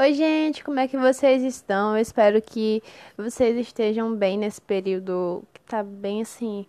[0.00, 1.96] Oi, gente, como é que vocês estão?
[1.96, 2.80] Eu espero que
[3.16, 6.64] vocês estejam bem nesse período que tá bem assim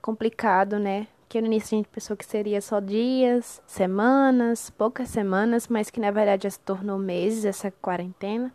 [0.00, 1.08] complicado, né?
[1.28, 5.98] Que no início a gente pensou que seria só dias, semanas, poucas semanas, mas que
[5.98, 8.54] na verdade já se tornou meses essa quarentena.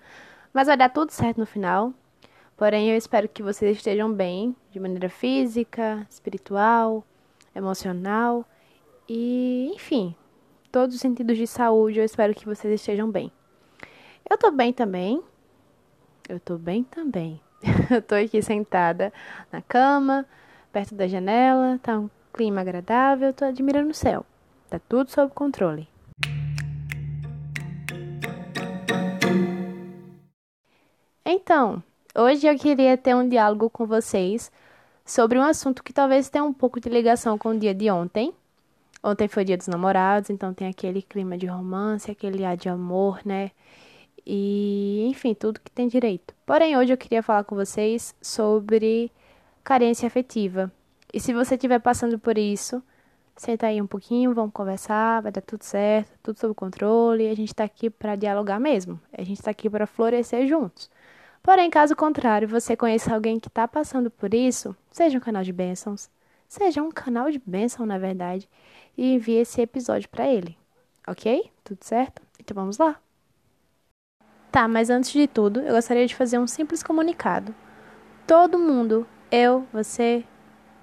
[0.53, 1.93] Mas vai dar tudo certo no final.
[2.55, 7.05] Porém, eu espero que vocês estejam bem de maneira física, espiritual,
[7.53, 8.45] emocional
[9.09, 10.15] e, enfim,
[10.71, 11.99] todos os sentidos de saúde.
[11.99, 13.29] Eu espero que vocês estejam bem.
[14.29, 15.23] Eu tô bem também.
[16.29, 17.41] Eu tô bem também.
[17.89, 19.11] eu tô aqui sentada
[19.51, 20.23] na cama,
[20.71, 24.23] perto da janela, tá um clima agradável, tô admirando o céu.
[24.69, 25.87] Tá tudo sob controle.
[31.25, 31.81] Então,
[32.15, 34.51] hoje eu queria ter um diálogo com vocês
[35.03, 38.31] sobre um assunto que talvez tenha um pouco de ligação com o dia de ontem.
[39.03, 43.21] Ontem foi dia dos namorados, então tem aquele clima de romance, aquele ar de amor,
[43.25, 43.49] né?
[44.31, 46.35] E, enfim, tudo que tem direito.
[46.45, 49.11] Porém, hoje eu queria falar com vocês sobre
[49.63, 50.71] carência afetiva.
[51.11, 52.83] E se você estiver passando por isso,
[53.35, 57.27] senta aí um pouquinho, vamos conversar, vai dar tudo certo, tudo sob controle.
[57.27, 59.01] A gente está aqui para dialogar mesmo.
[59.17, 60.91] A gente está aqui para florescer juntos.
[61.41, 65.53] Porém, caso contrário, você conheça alguém que está passando por isso, seja um canal de
[65.53, 66.07] bênçãos,
[66.47, 68.47] seja um canal de bênção, na verdade,
[68.95, 70.55] e envie esse episódio para ele.
[71.07, 71.49] Ok?
[71.63, 72.21] Tudo certo?
[72.39, 73.08] Então vamos lá!
[74.51, 77.53] Tá, mas antes de tudo, eu gostaria de fazer um simples comunicado.
[78.25, 80.23] Todo mundo, eu, você,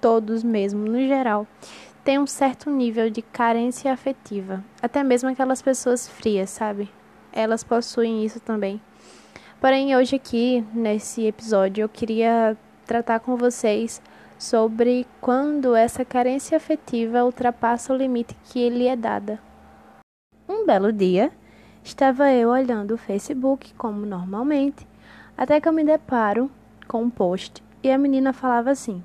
[0.00, 1.46] todos mesmo, no geral,
[2.04, 4.62] tem um certo nível de carência afetiva.
[4.80, 6.88] Até mesmo aquelas pessoas frias, sabe?
[7.32, 8.80] Elas possuem isso também.
[9.60, 14.00] Porém, hoje aqui, nesse episódio, eu queria tratar com vocês
[14.38, 19.40] sobre quando essa carência afetiva ultrapassa o limite que lhe é dada.
[20.48, 21.32] Um belo dia,
[21.86, 24.84] Estava eu olhando o Facebook como normalmente,
[25.38, 26.50] até que eu me deparo
[26.88, 29.00] com um post e a menina falava assim: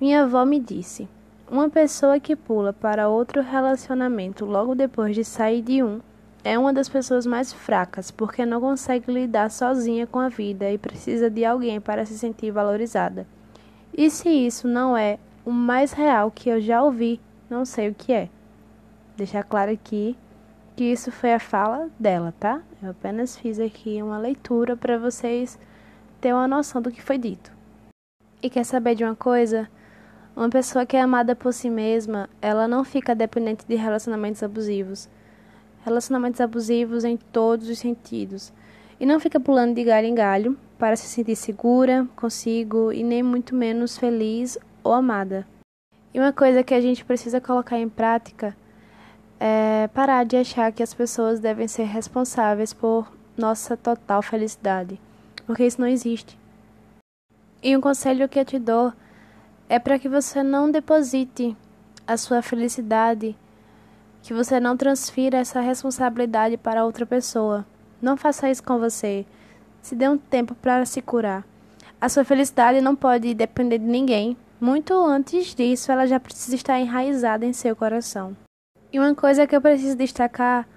[0.00, 1.08] Minha avó me disse:
[1.48, 6.00] uma pessoa que pula para outro relacionamento logo depois de sair de um
[6.42, 10.78] é uma das pessoas mais fracas porque não consegue lidar sozinha com a vida e
[10.78, 13.28] precisa de alguém para se sentir valorizada.
[13.96, 17.94] E se isso não é o mais real que eu já ouvi, não sei o
[17.94, 18.28] que é.
[19.16, 20.16] Deixar claro aqui
[20.82, 22.60] que isso foi a fala dela, tá?
[22.82, 25.56] Eu apenas fiz aqui uma leitura para vocês
[26.20, 27.52] terem uma noção do que foi dito.
[28.42, 29.70] E quer saber de uma coisa?
[30.34, 35.08] Uma pessoa que é amada por si mesma, ela não fica dependente de relacionamentos abusivos.
[35.84, 38.52] Relacionamentos abusivos em todos os sentidos.
[38.98, 43.22] E não fica pulando de galho em galho para se sentir segura, consigo e nem
[43.22, 45.46] muito menos feliz ou amada.
[46.12, 48.56] E uma coisa que a gente precisa colocar em prática
[49.44, 55.00] é parar de achar que as pessoas devem ser responsáveis por nossa total felicidade,
[55.44, 56.38] porque isso não existe.
[57.60, 58.92] E um conselho que eu te dou
[59.68, 61.56] é para que você não deposite
[62.06, 63.36] a sua felicidade,
[64.22, 67.66] que você não transfira essa responsabilidade para outra pessoa.
[68.00, 69.26] Não faça isso com você.
[69.80, 71.44] Se dê um tempo para se curar.
[72.00, 74.36] A sua felicidade não pode depender de ninguém.
[74.60, 78.36] Muito antes disso, ela já precisa estar enraizada em seu coração.
[78.92, 80.68] E uma coisa que eu preciso destacar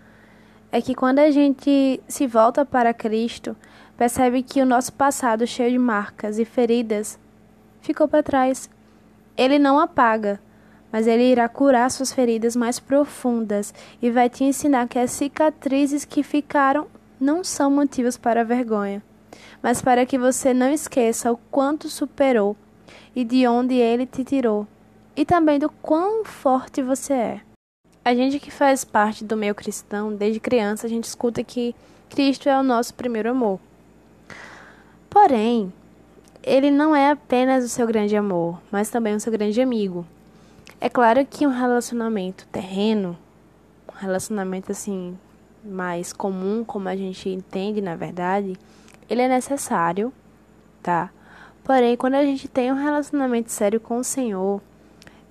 [0.72, 3.56] é que quando a gente se volta para Cristo,
[3.98, 7.20] percebe que o nosso passado cheio de marcas e feridas
[7.82, 8.70] ficou para trás.
[9.38, 10.40] Ele não apaga,
[10.92, 16.06] mas ele irá curar suas feridas mais profundas e vai te ensinar que as cicatrizes
[16.06, 16.88] que ficaram
[17.20, 19.04] não são motivos para vergonha,
[19.62, 22.56] mas para que você não esqueça o quanto superou
[23.14, 24.66] e de onde ele te tirou,
[25.16, 27.55] e também do quão forte você é.
[28.06, 31.74] A gente que faz parte do meio cristão, desde criança, a gente escuta que
[32.08, 33.60] Cristo é o nosso primeiro amor.
[35.10, 35.74] Porém,
[36.44, 40.06] ele não é apenas o seu grande amor, mas também o seu grande amigo.
[40.80, 43.18] É claro que um relacionamento terreno,
[43.92, 45.18] um relacionamento assim
[45.64, 48.56] mais comum, como a gente entende na verdade,
[49.10, 50.14] ele é necessário,
[50.84, 51.10] tá?
[51.64, 54.62] Porém, quando a gente tem um relacionamento sério com o Senhor,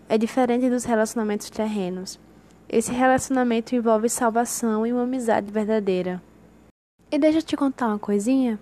[0.09, 2.19] é diferente dos relacionamentos terrenos.
[2.75, 6.21] Esse relacionamento envolve salvação e uma amizade verdadeira.
[7.09, 8.59] E deixa eu te contar uma coisinha.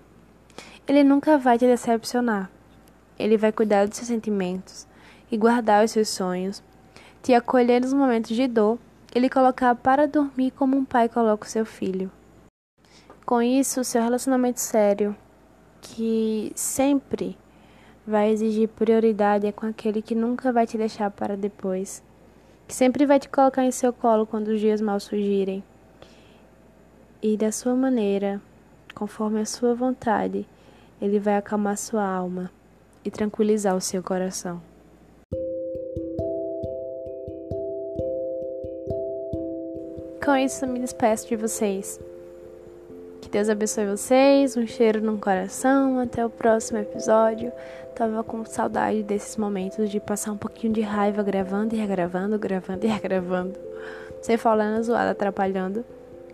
[0.87, 2.47] Ele nunca vai te decepcionar.
[3.17, 4.85] Ele vai cuidar dos seus sentimentos
[5.31, 6.61] e guardar os seus sonhos,
[7.23, 8.77] te acolher nos momentos de dor
[9.15, 12.11] e lhe colocar para dormir como um pai coloca o seu filho.
[13.25, 15.15] Com isso, seu relacionamento sério,
[15.81, 17.35] que sempre
[18.05, 22.03] vai exigir prioridade, é com aquele que nunca vai te deixar para depois
[22.67, 25.63] que sempre vai te colocar em seu colo quando os dias mal surgirem.
[27.21, 28.41] E da sua maneira,
[28.93, 30.45] conforme a sua vontade,
[31.01, 32.51] ele vai acalmar sua alma
[33.03, 34.61] e tranquilizar o seu coração.
[40.23, 41.99] Com isso, me despeço de vocês.
[43.33, 45.97] Deus abençoe vocês, um cheiro no coração.
[45.97, 47.51] Até o próximo episódio.
[47.95, 52.85] Tava com saudade desses momentos de passar um pouquinho de raiva gravando e regravando, gravando
[52.85, 53.57] e regravando.
[54.21, 55.83] Sem falando, zoada, atrapalhando.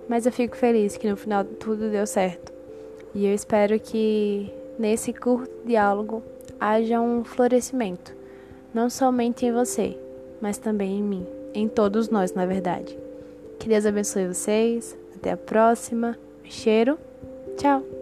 [0.10, 2.52] Mas eu fico feliz que no final tudo deu certo.
[3.16, 6.22] E eu espero que nesse curto diálogo
[6.60, 8.14] haja um florescimento,
[8.74, 9.98] não somente em você,
[10.42, 13.00] mas também em mim, em todos nós, na verdade.
[13.58, 14.98] Que Deus abençoe vocês.
[15.16, 16.18] Até a próxima.
[16.50, 16.98] Cheiro.
[17.58, 17.99] Tchau.